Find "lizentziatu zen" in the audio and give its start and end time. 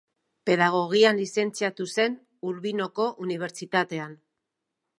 1.23-2.15